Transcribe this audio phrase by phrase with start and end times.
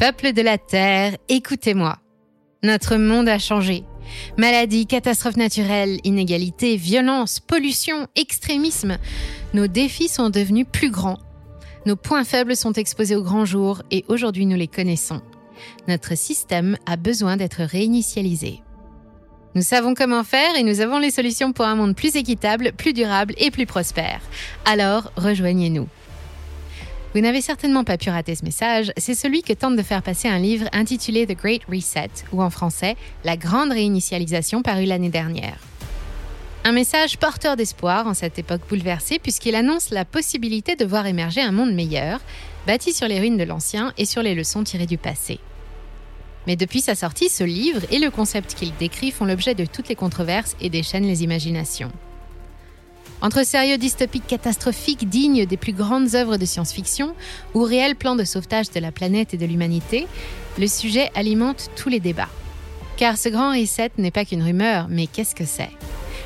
[0.00, 1.98] Peuple de la Terre, écoutez-moi.
[2.62, 3.84] Notre monde a changé.
[4.38, 8.96] Maladies, catastrophes naturelles, inégalités, violences, pollution, extrémisme.
[9.52, 11.18] Nos défis sont devenus plus grands.
[11.84, 15.20] Nos points faibles sont exposés au grand jour et aujourd'hui nous les connaissons.
[15.86, 18.62] Notre système a besoin d'être réinitialisé.
[19.54, 22.94] Nous savons comment faire et nous avons les solutions pour un monde plus équitable, plus
[22.94, 24.22] durable et plus prospère.
[24.64, 25.88] Alors, rejoignez-nous.
[27.12, 30.28] Vous n'avez certainement pas pu rater ce message, c'est celui que tente de faire passer
[30.28, 35.58] un livre intitulé The Great Reset, ou en français, La Grande Réinitialisation paru l'année dernière.
[36.62, 41.40] Un message porteur d'espoir en cette époque bouleversée puisqu'il annonce la possibilité de voir émerger
[41.40, 42.20] un monde meilleur,
[42.68, 45.40] bâti sur les ruines de l'ancien et sur les leçons tirées du passé.
[46.46, 49.88] Mais depuis sa sortie, ce livre et le concept qu'il décrit font l'objet de toutes
[49.88, 51.90] les controverses et déchaînent les imaginations.
[53.22, 57.14] Entre sérieux dystopiques catastrophiques dignes des plus grandes œuvres de science-fiction
[57.54, 60.06] ou réels plans de sauvetage de la planète et de l'humanité,
[60.58, 62.30] le sujet alimente tous les débats.
[62.96, 65.70] Car ce grand reset n'est pas qu'une rumeur, mais qu'est-ce que c'est?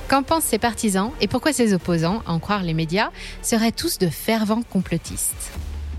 [0.08, 3.10] Qu'en pensent ses partisans et pourquoi ses opposants, en croire les médias,
[3.42, 5.52] seraient tous de fervents complotistes?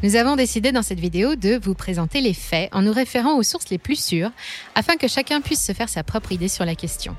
[0.04, 3.44] Nous avons décidé dans cette vidéo de vous présenter les faits en nous référant aux
[3.44, 4.32] sources les plus sûres
[4.76, 7.16] afin que chacun puisse se faire sa propre idée sur la question.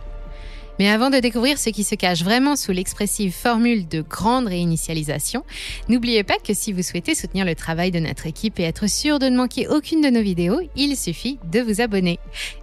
[0.79, 5.45] Mais avant de découvrir ce qui se cache vraiment sous l'expressive formule de grande réinitialisation,
[5.89, 9.19] n'oubliez pas que si vous souhaitez soutenir le travail de notre équipe et être sûr
[9.19, 12.19] de ne manquer aucune de nos vidéos, il suffit de vous abonner.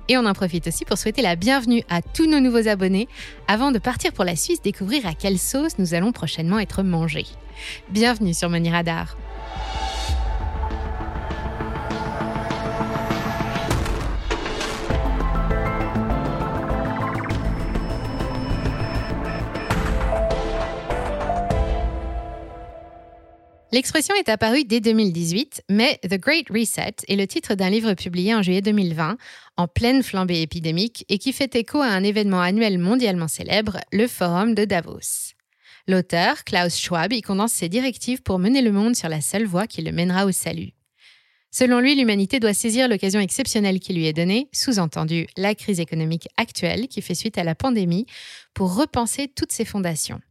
[0.09, 3.08] Et on en profite aussi pour souhaiter la bienvenue à tous nos nouveaux abonnés
[3.47, 7.25] avant de partir pour la Suisse découvrir à quelle sauce nous allons prochainement être mangés.
[7.89, 9.17] Bienvenue sur Money Radar.
[23.73, 28.35] L'expression est apparue dès 2018, mais The Great Reset est le titre d'un livre publié
[28.35, 29.17] en juillet 2020,
[29.57, 34.07] en pleine flambée épidémique, et qui fait écho à un événement annuel mondialement célèbre, le
[34.07, 35.33] Forum de Davos.
[35.88, 39.66] L'auteur, Klaus Schwab, y condense ses directives pour mener le monde sur la seule voie
[39.66, 40.73] qui le mènera au salut.
[41.50, 46.28] Selon lui, l'humanité doit saisir l'occasion exceptionnelle qui lui est donnée, sous-entendu la crise économique
[46.38, 48.06] actuelle qui fait suite à la pandémie,
[48.53, 50.22] pour repenser toutes ses fondations.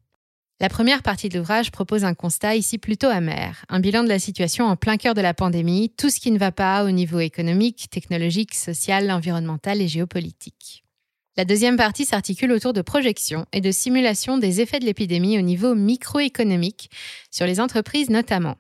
[0.62, 4.20] La première partie de l'ouvrage propose un constat ici plutôt amer, un bilan de la
[4.20, 7.18] situation en plein cœur de la pandémie, tout ce qui ne va pas au niveau
[7.18, 10.84] économique, technologique, social, environnemental et géopolitique.
[11.36, 15.42] La deuxième partie s'articule autour de projections et de simulations des effets de l'épidémie au
[15.42, 16.90] niveau microéconomique,
[17.32, 18.54] sur les entreprises notamment.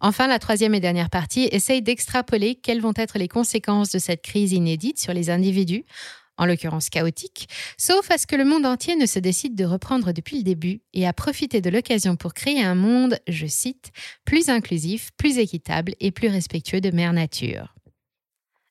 [0.00, 4.22] Enfin, la troisième et dernière partie essaye d'extrapoler quelles vont être les conséquences de cette
[4.22, 5.84] crise inédite sur les individus,
[6.38, 7.48] en l'occurrence chaotique,
[7.78, 10.80] sauf à ce que le monde entier ne se décide de reprendre depuis le début
[10.92, 13.90] et à profiter de l'occasion pour créer un monde, je cite,
[14.24, 17.74] plus inclusif, plus équitable et plus respectueux de Mère Nature.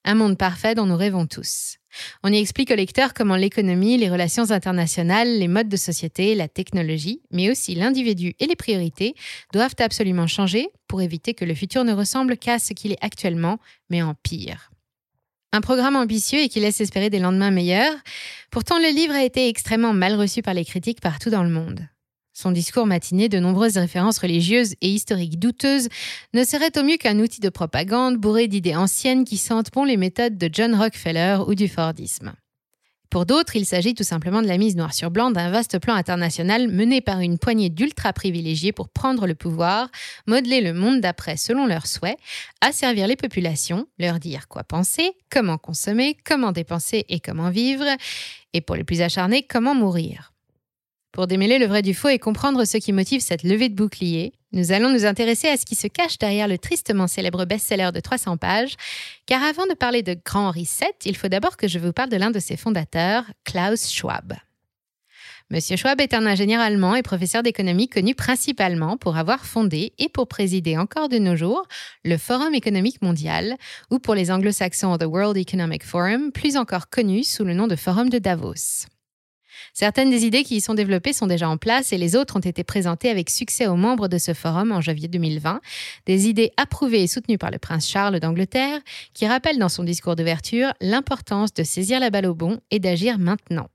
[0.08, 1.78] Un monde parfait dont nous rêvons tous.
[2.24, 6.48] On y explique au lecteur comment l'économie, les relations internationales, les modes de société, la
[6.48, 9.16] technologie, mais aussi l'individu et les priorités
[9.52, 13.58] doivent absolument changer pour éviter que le futur ne ressemble qu'à ce qu'il est actuellement,
[13.90, 14.70] mais en pire.
[15.56, 17.94] Un programme ambitieux et qui laisse espérer des lendemains meilleurs.
[18.52, 21.88] Pourtant, le livre a été extrêmement mal reçu par les critiques partout dans le monde.
[22.34, 25.88] Son discours matiné de nombreuses références religieuses et historiques douteuses
[26.34, 29.96] ne serait au mieux qu'un outil de propagande bourré d'idées anciennes qui sentent bon les
[29.96, 32.34] méthodes de John Rockefeller ou du Fordisme.
[33.10, 35.94] Pour d'autres, il s'agit tout simplement de la mise noir sur blanc d'un vaste plan
[35.96, 39.90] international mené par une poignée d'ultra privilégiés pour prendre le pouvoir,
[40.28, 42.18] modeler le monde d'après selon leurs souhaits,
[42.62, 47.86] asservir les populations, leur dire quoi penser, comment consommer, comment dépenser et comment vivre,
[48.54, 50.35] et pour les plus acharnés, comment mourir.
[51.16, 54.34] Pour démêler le vrai du faux et comprendre ce qui motive cette levée de bouclier,
[54.52, 58.02] nous allons nous intéresser à ce qui se cache derrière le tristement célèbre best-seller de
[58.02, 58.76] 300 pages,
[59.26, 62.18] car avant de parler de Grand Reset, il faut d'abord que je vous parle de
[62.18, 64.34] l'un de ses fondateurs, Klaus Schwab.
[65.50, 70.10] Monsieur Schwab est un ingénieur allemand et professeur d'économie connu principalement pour avoir fondé et
[70.10, 71.66] pour présider encore de nos jours
[72.04, 73.56] le Forum économique mondial,
[73.90, 77.78] ou pour les anglo-saxons The World Economic Forum, plus encore connu sous le nom de
[77.78, 78.88] Forum de Davos.
[79.78, 82.40] Certaines des idées qui y sont développées sont déjà en place et les autres ont
[82.40, 85.60] été présentées avec succès aux membres de ce forum en janvier 2020.
[86.06, 88.80] Des idées approuvées et soutenues par le prince Charles d'Angleterre,
[89.14, 93.20] qui rappellent dans son discours d'ouverture l'importance de saisir la balle au bon et d'agir
[93.20, 93.68] maintenant.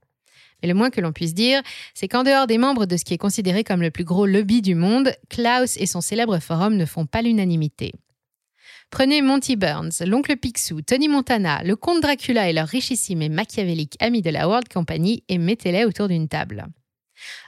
[0.62, 1.60] Mais le moins que l'on puisse dire,
[1.92, 4.62] c'est qu'en dehors des membres de ce qui est considéré comme le plus gros lobby
[4.62, 7.92] du monde, Klaus et son célèbre forum ne font pas l'unanimité.
[8.90, 13.96] Prenez Monty Burns, l'oncle Picsou, Tony Montana, le comte Dracula et leur richissime et machiavélique
[14.00, 16.66] ami de la World Company et mettez-les autour d'une table.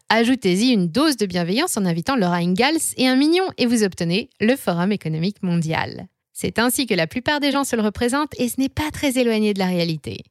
[0.09, 4.31] Ajoutez-y une dose de bienveillance en invitant Laura Ingalls et un mignon et vous obtenez
[4.41, 6.06] le Forum économique mondial.
[6.33, 9.19] C'est ainsi que la plupart des gens se le représentent et ce n'est pas très
[9.19, 10.23] éloigné de la réalité.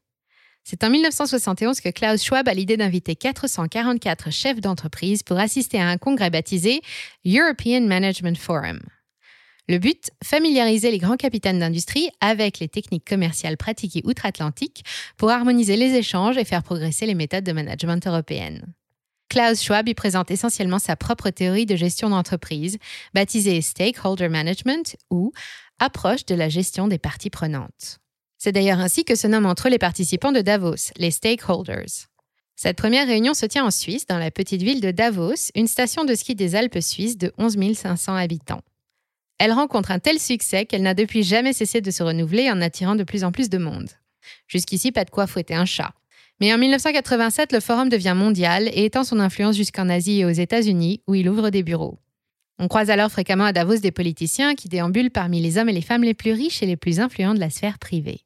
[0.64, 5.90] C'est en 1971 que Klaus Schwab a l'idée d'inviter 444 chefs d'entreprise pour assister à
[5.90, 6.82] un congrès baptisé
[7.26, 8.80] European Management Forum.
[9.70, 14.84] Le but, familiariser les grands capitaines d'industrie avec les techniques commerciales pratiquées outre-Atlantique
[15.18, 18.74] pour harmoniser les échanges et faire progresser les méthodes de management européennes.
[19.30, 22.78] Klaus Schwab y présente essentiellement sa propre théorie de gestion d'entreprise,
[23.14, 25.32] baptisée Stakeholder Management ou
[25.80, 28.00] approche de la gestion des parties prenantes.
[28.38, 32.10] C'est d'ailleurs ainsi que se nomment entre les participants de Davos, les stakeholders.
[32.58, 36.04] Cette première réunion se tient en Suisse, dans la petite ville de Davos, une station
[36.04, 38.62] de ski des Alpes suisses de 11 500 habitants.
[39.44, 42.94] Elle rencontre un tel succès qu'elle n'a depuis jamais cessé de se renouveler en attirant
[42.94, 43.90] de plus en plus de monde.
[44.48, 45.96] Jusqu'ici, pas de quoi fouetter un chat.
[46.40, 50.30] Mais en 1987, le forum devient mondial et étend son influence jusqu'en Asie et aux
[50.30, 51.98] États-Unis, où il ouvre des bureaux.
[52.60, 55.82] On croise alors fréquemment à Davos des politiciens qui déambulent parmi les hommes et les
[55.82, 58.22] femmes les plus riches et les plus influents de la sphère privée.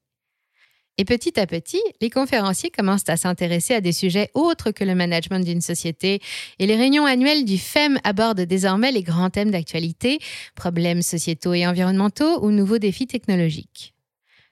[0.97, 4.95] Et petit à petit, les conférenciers commencent à s'intéresser à des sujets autres que le
[4.95, 6.21] management d'une société
[6.57, 10.19] et les réunions annuelles du FEM abordent désormais les grands thèmes d'actualité,
[10.55, 13.93] problèmes sociétaux et environnementaux ou nouveaux défis technologiques.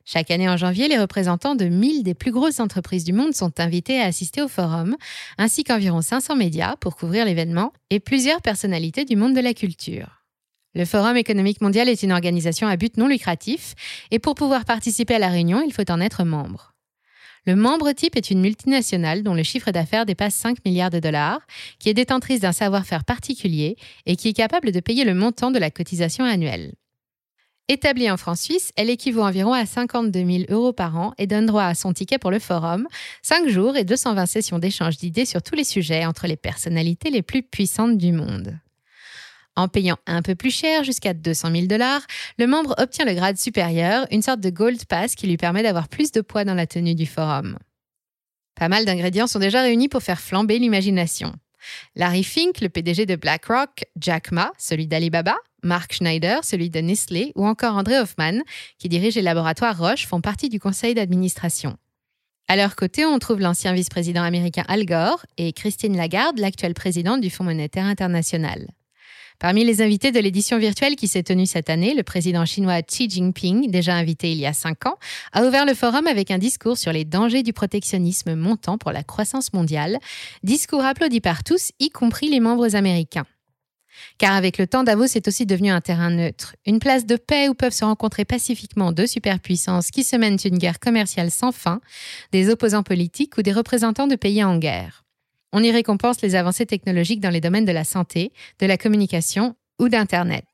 [0.06, 3.62] Chaque année en janvier, les représentants de 1000 des plus grosses entreprises du monde sont
[3.62, 4.98] invités à assister au forum,
[5.38, 10.23] ainsi qu'environ 500 médias pour couvrir l'événement et plusieurs personnalités du monde de la culture.
[10.75, 13.75] Le Forum économique mondial est une organisation à but non lucratif
[14.10, 16.74] et pour pouvoir participer à la réunion, il faut en être membre.
[17.46, 21.42] Le membre type est une multinationale dont le chiffre d'affaires dépasse 5 milliards de dollars,
[21.78, 23.75] qui est détentrice d'un savoir-faire particulier
[24.06, 26.74] et qui est capable de payer le montant de la cotisation annuelle.
[27.68, 31.64] Établie en France-Suisse, elle équivaut environ à 52 000 euros par an et donne droit
[31.64, 32.88] à son ticket pour le forum,
[33.22, 37.22] 5 jours et 220 sessions d'échange d'idées sur tous les sujets entre les personnalités les
[37.22, 38.58] plus puissantes du monde.
[39.56, 42.02] En payant un peu plus cher, jusqu'à 200 000 dollars,
[42.40, 45.88] le membre obtient le grade supérieur, une sorte de Gold Pass qui lui permet d'avoir
[45.88, 47.58] plus de poids dans la tenue du forum.
[48.56, 51.34] Pas mal d'ingrédients sont déjà réunis pour faire flamber l'imagination.
[51.96, 57.32] Larry Fink, le PDG de BlackRock, Jack Ma, celui d'Alibaba, Mark Schneider, celui de Nestlé,
[57.36, 58.42] ou encore André Hoffman,
[58.80, 61.78] qui dirige les laboratoires Roche, font partie du conseil d'administration.
[62.50, 67.22] À leur côté, on trouve l'ancien vice-président américain Al Gore et Christine Lagarde, l'actuelle présidente
[67.22, 68.68] du Fonds monétaire international.
[69.44, 73.10] Parmi les invités de l'édition virtuelle qui s'est tenue cette année, le président chinois Xi
[73.10, 74.95] Jinping, déjà invité il y a cinq ans,
[75.34, 79.04] a ouvert le forum avec un discours sur les dangers du protectionnisme montant pour la
[79.04, 80.00] croissance mondiale,
[80.44, 83.25] discours applaudi par tous, y compris les membres américains.
[84.18, 87.50] Car avec le temps, Davos est aussi devenu un terrain neutre, une place de paix
[87.50, 91.81] où peuvent se rencontrer pacifiquement deux superpuissances qui se mènent une guerre commerciale sans fin,
[92.31, 95.03] des opposants politiques ou des représentants de pays en guerre.
[95.54, 99.56] On y récompense les avancées technologiques dans les domaines de la santé, de la communication
[99.80, 100.46] ou d'Internet.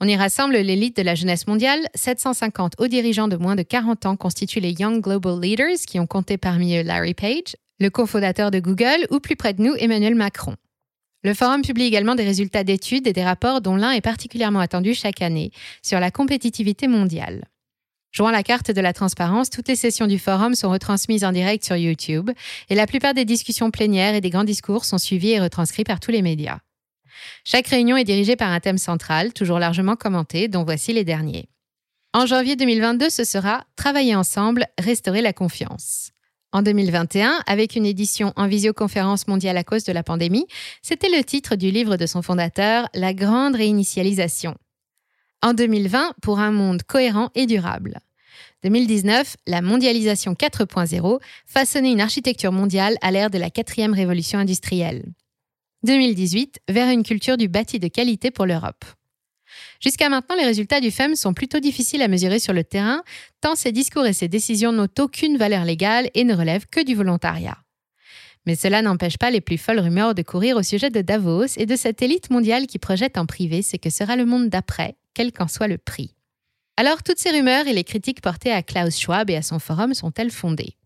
[0.00, 1.86] On y rassemble l'élite de la jeunesse mondiale.
[1.94, 6.06] 750 hauts dirigeants de moins de 40 ans constituent les Young Global Leaders qui ont
[6.06, 10.14] compté parmi eux Larry Page, le cofondateur de Google, ou plus près de nous, Emmanuel
[10.14, 10.56] Macron.
[11.22, 14.94] Le forum publie également des résultats d'études et des rapports dont l'un est particulièrement attendu
[14.94, 15.50] chaque année
[15.82, 17.44] sur la compétitivité mondiale.
[18.12, 21.64] Jouant la carte de la transparence, toutes les sessions du forum sont retransmises en direct
[21.64, 22.30] sur YouTube
[22.68, 26.00] et la plupart des discussions plénières et des grands discours sont suivis et retranscrits par
[26.00, 26.58] tous les médias.
[27.44, 31.48] Chaque réunion est dirigée par un thème central, toujours largement commenté, dont voici les derniers.
[32.12, 36.10] En janvier 2022, ce sera Travailler ensemble, restaurer la confiance.
[36.52, 40.46] En 2021, avec une édition en visioconférence mondiale à cause de la pandémie,
[40.82, 44.56] c'était le titre du livre de son fondateur, La grande réinitialisation,
[45.42, 48.00] en 2020, pour un monde cohérent et durable.
[48.62, 55.04] 2019, la mondialisation 4.0 façonnait une architecture mondiale à l'ère de la quatrième révolution industrielle.
[55.84, 58.84] 2018, vers une culture du bâti de qualité pour l'Europe.
[59.80, 63.02] Jusqu'à maintenant, les résultats du FEM sont plutôt difficiles à mesurer sur le terrain,
[63.40, 66.94] tant ses discours et ses décisions n'ont aucune valeur légale et ne relèvent que du
[66.94, 67.56] volontariat.
[68.46, 71.66] Mais cela n'empêche pas les plus folles rumeurs de courir au sujet de Davos et
[71.66, 75.32] de cette élite mondiale qui projette en privé ce que sera le monde d'après, quel
[75.32, 76.14] qu'en soit le prix.
[76.76, 79.94] Alors, toutes ces rumeurs et les critiques portées à Klaus Schwab et à son forum
[79.94, 80.76] sont-elles fondées?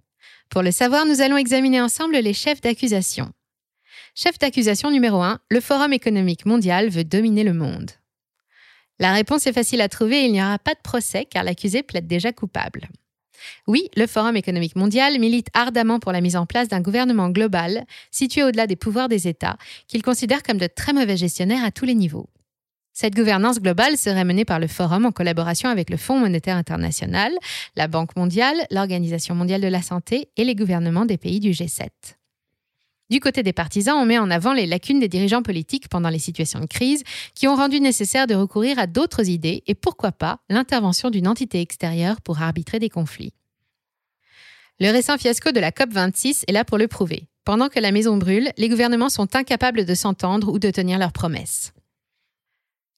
[0.50, 3.32] Pour le savoir, nous allons examiner ensemble les chefs d'accusation.
[4.14, 7.90] Chef d'accusation numéro 1, le Forum économique mondial veut dominer le monde.
[9.00, 12.06] La réponse est facile à trouver il n'y aura pas de procès car l'accusé plaide
[12.06, 12.88] déjà coupable.
[13.66, 17.84] Oui, le Forum économique mondial milite ardemment pour la mise en place d'un gouvernement global
[18.10, 19.56] situé au-delà des pouvoirs des États,
[19.88, 22.28] qu'il considère comme de très mauvais gestionnaires à tous les niveaux.
[22.96, 27.32] Cette gouvernance globale serait menée par le Forum en collaboration avec le Fonds monétaire international,
[27.74, 31.88] la Banque mondiale, l'Organisation mondiale de la santé et les gouvernements des pays du G7.
[33.10, 36.20] Du côté des partisans, on met en avant les lacunes des dirigeants politiques pendant les
[36.20, 37.02] situations de crise
[37.34, 41.60] qui ont rendu nécessaire de recourir à d'autres idées et pourquoi pas l'intervention d'une entité
[41.60, 43.34] extérieure pour arbitrer des conflits.
[44.78, 47.26] Le récent fiasco de la COP26 est là pour le prouver.
[47.44, 51.12] Pendant que la maison brûle, les gouvernements sont incapables de s'entendre ou de tenir leurs
[51.12, 51.73] promesses.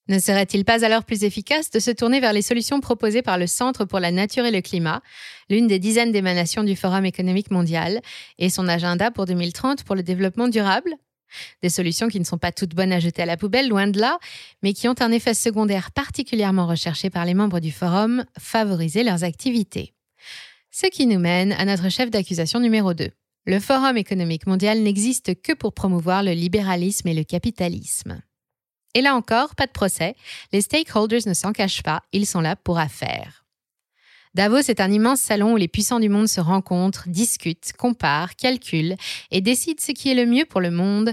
[0.09, 3.49] Ne serait-il pas alors plus efficace de se tourner vers les solutions proposées par le
[3.49, 5.03] Centre pour la nature et le climat,
[5.51, 8.01] l'une des dizaines d'émanations du Forum économique mondial,
[8.39, 10.95] et son agenda pour 2030 pour le développement durable?
[11.61, 13.99] Des solutions qui ne sont pas toutes bonnes à jeter à la poubelle, loin de
[13.99, 14.19] là,
[14.63, 19.25] mais qui ont un effet secondaire particulièrement recherché par les membres du Forum, favoriser leurs
[19.25, 19.93] activités.
[20.71, 23.11] Ce qui nous mène à notre chef d'accusation numéro 2.
[23.47, 28.21] Le Forum économique mondial n'existe que pour promouvoir le libéralisme et le capitalisme.
[28.97, 30.17] Et là encore, pas de procès.
[30.55, 33.45] Les stakeholders ne s'en cachent pas, ils sont là pour affaires.
[34.35, 38.97] Davos est un immense salon où les puissants du monde se rencontrent, discutent, comparent, calculent
[39.31, 41.13] et décident ce qui est le mieux pour le monde.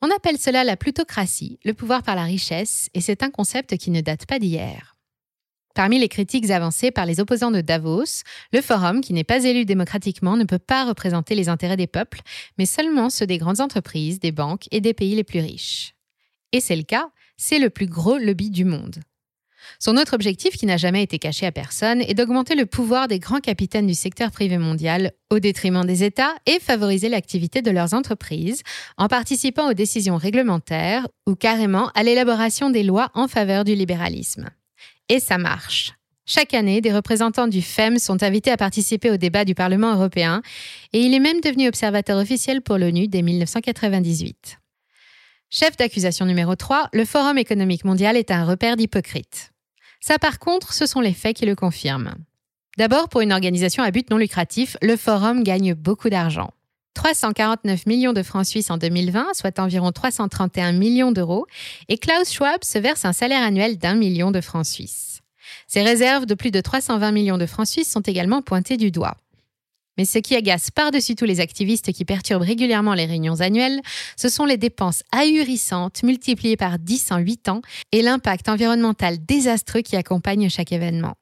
[0.00, 3.90] On appelle cela la plutocratie, le pouvoir par la richesse, et c'est un concept qui
[3.90, 4.96] ne date pas d'hier.
[5.74, 8.22] Parmi les critiques avancées par les opposants de Davos,
[8.54, 12.22] le forum, qui n'est pas élu démocratiquement, ne peut pas représenter les intérêts des peuples,
[12.56, 15.94] mais seulement ceux des grandes entreprises, des banques et des pays les plus riches.
[16.52, 18.96] Et c'est le cas, c'est le plus gros lobby du monde.
[19.78, 23.18] Son autre objectif, qui n'a jamais été caché à personne, est d'augmenter le pouvoir des
[23.18, 27.94] grands capitaines du secteur privé mondial au détriment des États et favoriser l'activité de leurs
[27.94, 28.62] entreprises
[28.96, 34.48] en participant aux décisions réglementaires ou carrément à l'élaboration des lois en faveur du libéralisme.
[35.08, 35.92] Et ça marche.
[36.26, 40.42] Chaque année, des représentants du FEM sont invités à participer au débat du Parlement européen
[40.92, 44.58] et il est même devenu observateur officiel pour l'ONU dès 1998.
[45.50, 49.52] Chef d'accusation numéro 3, le Forum économique mondial est un repère d'hypocrites.
[49.98, 52.16] Ça par contre, ce sont les faits qui le confirment.
[52.76, 56.50] D'abord, pour une organisation à but non lucratif, le Forum gagne beaucoup d'argent.
[56.92, 61.46] 349 millions de francs suisses en 2020, soit environ 331 millions d'euros,
[61.88, 65.22] et Klaus Schwab se verse un salaire annuel d'un million de francs suisses.
[65.66, 69.16] Ses réserves de plus de 320 millions de francs suisses sont également pointées du doigt.
[69.98, 73.80] Mais ce qui agace par-dessus tous les activistes qui perturbent régulièrement les réunions annuelles,
[74.16, 77.62] ce sont les dépenses ahurissantes multipliées par 10 en 8 ans
[77.92, 81.14] et l'impact environnemental désastreux qui accompagne chaque événement.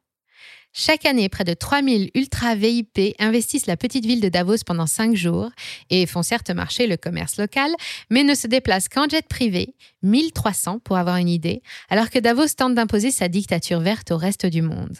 [0.79, 5.15] Chaque année, près de 3000 ultra VIP investissent la petite ville de Davos pendant 5
[5.15, 5.49] jours
[5.89, 7.71] et font certes marcher le commerce local,
[8.11, 12.49] mais ne se déplacent qu'en jet privé, 1300 pour avoir une idée, alors que Davos
[12.55, 14.97] tente d'imposer sa dictature verte au reste du monde.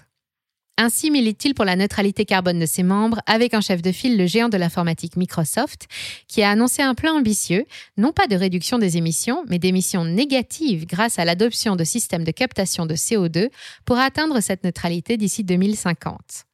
[0.79, 4.27] Ainsi milite-t-il pour la neutralité carbone de ses membres, avec en chef de file le
[4.27, 5.87] géant de l'informatique Microsoft,
[6.27, 7.65] qui a annoncé un plan ambitieux,
[7.97, 12.31] non pas de réduction des émissions, mais d'émissions négatives grâce à l'adoption de systèmes de
[12.31, 13.49] captation de CO2
[13.85, 16.45] pour atteindre cette neutralité d'ici 2050.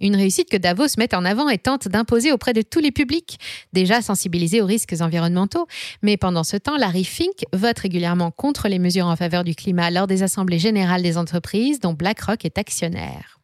[0.00, 3.38] Une réussite que Davos met en avant et tente d'imposer auprès de tous les publics,
[3.74, 5.68] déjà sensibilisés aux risques environnementaux.
[6.02, 9.90] Mais pendant ce temps, Larry Fink vote régulièrement contre les mesures en faveur du climat
[9.90, 13.41] lors des assemblées générales des entreprises dont BlackRock est actionnaire.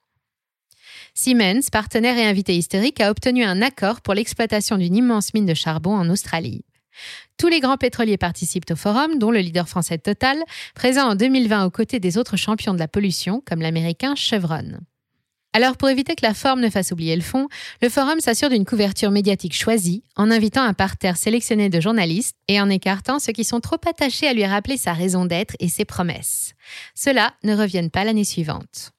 [1.20, 5.54] Siemens, partenaire et invité historique, a obtenu un accord pour l'exploitation d'une immense mine de
[5.54, 6.64] charbon en Australie.
[7.38, 10.38] Tous les grands pétroliers participent au forum, dont le leader français Total,
[10.76, 14.78] présent en 2020 aux côtés des autres champions de la pollution, comme l'américain Chevron.
[15.52, 17.48] Alors pour éviter que la forme ne fasse oublier le fond,
[17.82, 22.60] le forum s'assure d'une couverture médiatique choisie en invitant un parterre sélectionné de journalistes et
[22.60, 25.84] en écartant ceux qui sont trop attachés à lui rappeler sa raison d'être et ses
[25.84, 26.54] promesses.
[26.94, 28.92] Ceux-là ne reviennent pas l'année suivante.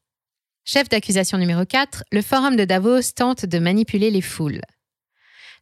[0.72, 4.62] Chef d'accusation numéro 4, le Forum de Davos tente de manipuler les foules.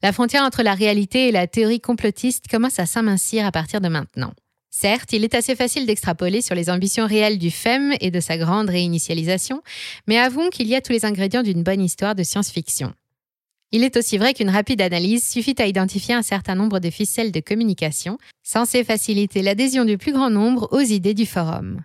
[0.03, 3.87] La frontière entre la réalité et la théorie complotiste commence à s'amincir à partir de
[3.87, 4.33] maintenant.
[4.69, 8.37] Certes, il est assez facile d'extrapoler sur les ambitions réelles du FEM et de sa
[8.37, 9.61] grande réinitialisation,
[10.07, 12.91] mais avouons qu'il y a tous les ingrédients d'une bonne histoire de science-fiction.
[13.71, 17.31] Il est aussi vrai qu'une rapide analyse suffit à identifier un certain nombre de ficelles
[17.31, 21.81] de communication, censées faciliter l'adhésion du plus grand nombre aux idées du forum.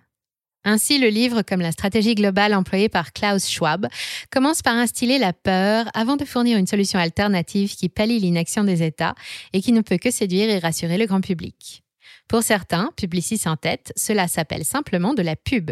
[0.65, 3.87] Ainsi, le livre, comme la stratégie globale employée par Klaus Schwab,
[4.31, 8.81] commence par instiller la peur avant de fournir une solution alternative qui pallie l'inaction des
[8.81, 9.15] États
[9.51, 11.83] et qui ne peut que séduire et rassurer le grand public.
[12.29, 15.71] Pour certains, Publicis en tête, cela s'appelle simplement de la pub.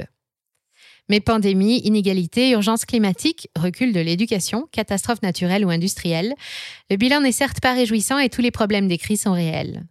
[1.10, 6.34] Mais pandémie, inégalité, urgence climatique, recul de l'éducation, catastrophe naturelle ou industrielle,
[6.90, 9.84] le bilan n'est certes pas réjouissant et tous les problèmes décrits sont réels.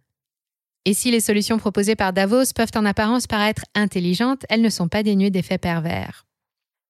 [0.85, 4.87] Et si les solutions proposées par Davos peuvent en apparence paraître intelligentes, elles ne sont
[4.87, 6.25] pas dénuées d'effets pervers.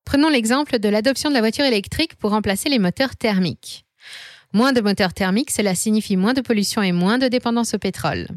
[0.05, 3.85] Prenons l'exemple de l'adoption de la voiture électrique pour remplacer les moteurs thermiques.
[4.53, 8.27] Moins de moteurs thermiques, cela signifie moins de pollution et moins de dépendance au pétrole.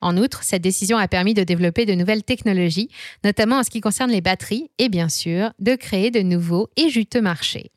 [0.00, 2.90] En outre, cette décision a permis de développer de nouvelles technologies,
[3.24, 6.90] notamment en ce qui concerne les batteries, et bien sûr, de créer de nouveaux et
[6.90, 7.70] juteux marchés.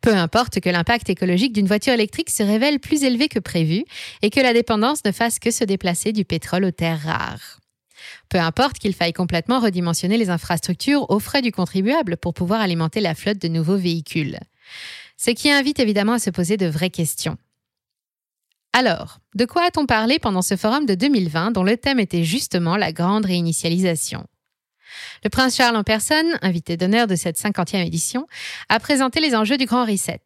[0.00, 3.84] Peu importe que l'impact écologique d'une voiture électrique se révèle plus élevé que prévu
[4.22, 7.60] et que la dépendance ne fasse que se déplacer du pétrole aux terres rares.
[8.28, 13.00] Peu importe qu'il faille complètement redimensionner les infrastructures aux frais du contribuable pour pouvoir alimenter
[13.00, 14.38] la flotte de nouveaux véhicules.
[15.16, 17.36] Ce qui invite évidemment à se poser de vraies questions.
[18.72, 22.76] Alors, de quoi a-t-on parlé pendant ce forum de 2020 dont le thème était justement
[22.76, 24.24] la grande réinitialisation?
[25.24, 28.26] Le prince Charles en personne, invité d'honneur de cette 50e édition,
[28.68, 30.20] a présenté les enjeux du Grand Reset.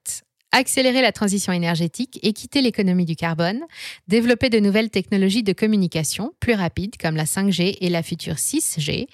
[0.52, 3.60] Accélérer la transition énergétique et quitter l'économie du carbone,
[4.06, 9.08] développer de nouvelles technologies de communication plus rapides comme la 5G et la future 6G,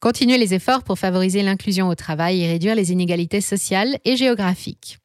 [0.00, 4.98] continuer les efforts pour favoriser l'inclusion au travail et réduire les inégalités sociales et géographiques.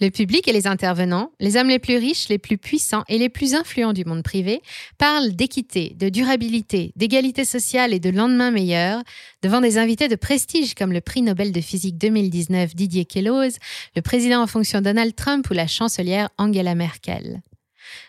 [0.00, 3.28] Le public et les intervenants, les hommes les plus riches, les plus puissants et les
[3.28, 4.62] plus influents du monde privé,
[4.96, 9.02] parlent d'équité, de durabilité, d'égalité sociale et de lendemain meilleur
[9.42, 13.56] devant des invités de prestige comme le prix Nobel de physique 2019 Didier Queloz,
[13.96, 17.42] le président en fonction Donald Trump ou la chancelière Angela Merkel.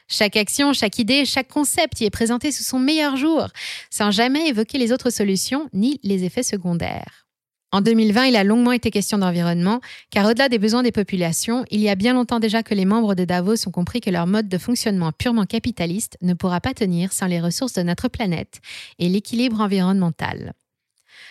[0.08, 3.48] Chaque action, chaque idée, chaque concept y est présenté sous son meilleur jour,
[3.90, 7.29] sans jamais évoquer les autres solutions ni les effets secondaires.
[7.72, 11.82] En 2020, il a longuement été question d'environnement, car au-delà des besoins des populations, il
[11.82, 14.50] y a bien longtemps déjà que les membres de Davos ont compris que leur mode
[14.50, 18.60] de fonctionnement purement capitaliste ne pourra pas tenir sans les ressources de notre planète
[18.98, 20.54] et l'équilibre environnemental.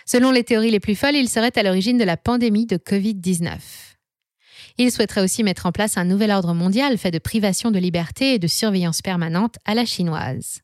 [0.05, 3.57] Selon les théories les plus folles, il serait à l'origine de la pandémie de Covid-19.
[4.77, 8.35] Il souhaiterait aussi mettre en place un nouvel ordre mondial fait de privation de liberté
[8.35, 10.61] et de surveillance permanente à la chinoise.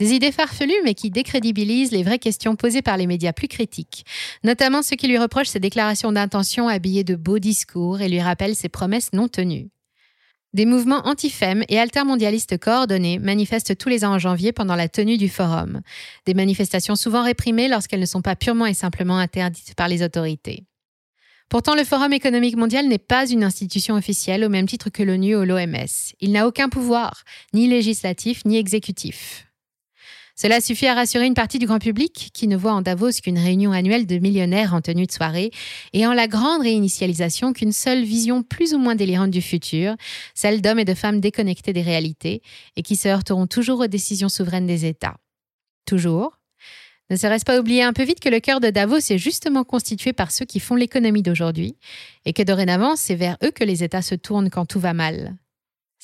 [0.00, 4.04] Des idées farfelues mais qui décrédibilisent les vraies questions posées par les médias plus critiques,
[4.42, 8.56] notamment ceux qui lui reprochent ses déclarations d'intention habillées de beaux discours et lui rappellent
[8.56, 9.70] ses promesses non tenues.
[10.52, 15.16] Des mouvements anti-FEM et altermondialistes coordonnés manifestent tous les ans en janvier pendant la tenue
[15.16, 15.80] du forum.
[16.26, 20.64] Des manifestations souvent réprimées lorsqu'elles ne sont pas purement et simplement interdites par les autorités.
[21.48, 25.36] Pourtant, le Forum économique mondial n'est pas une institution officielle au même titre que l'ONU
[25.36, 26.14] ou l'OMS.
[26.20, 27.22] Il n'a aucun pouvoir,
[27.52, 29.46] ni législatif ni exécutif.
[30.36, 33.38] Cela suffit à rassurer une partie du grand public qui ne voit en Davos qu'une
[33.38, 35.52] réunion annuelle de millionnaires en tenue de soirée
[35.92, 39.94] et en la grande réinitialisation qu'une seule vision plus ou moins délirante du futur,
[40.34, 42.42] celle d'hommes et de femmes déconnectés des réalités
[42.76, 45.16] et qui se heurteront toujours aux décisions souveraines des États.
[45.86, 46.38] Toujours
[47.10, 50.14] ne serait-ce pas oublier un peu vite que le cœur de Davos est justement constitué
[50.14, 51.76] par ceux qui font l'économie d'aujourd'hui
[52.24, 55.36] et que dorénavant c'est vers eux que les États se tournent quand tout va mal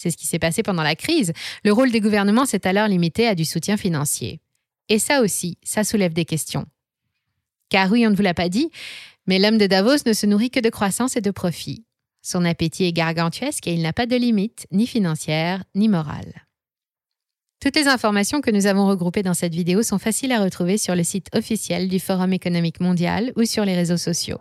[0.00, 1.34] c'est ce qui s'est passé pendant la crise.
[1.62, 4.40] Le rôle des gouvernements s'est alors limité à du soutien financier.
[4.88, 6.64] Et ça aussi, ça soulève des questions.
[7.68, 8.70] Car oui, on ne vous l'a pas dit,
[9.26, 11.84] mais l'homme de Davos ne se nourrit que de croissance et de profit.
[12.22, 16.46] Son appétit est gargantuesque et il n'a pas de limite, ni financière, ni morale.
[17.60, 20.96] Toutes les informations que nous avons regroupées dans cette vidéo sont faciles à retrouver sur
[20.96, 24.40] le site officiel du Forum économique mondial ou sur les réseaux sociaux.